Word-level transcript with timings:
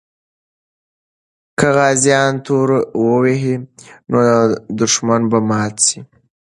که 1.59 1.67
غازیان 1.75 2.33
تورو 2.45 2.79
وهي، 3.05 3.55
نو 4.09 4.19
دښمن 4.79 5.21
به 5.31 5.39
مات 5.49 5.75
سي. 5.85 5.99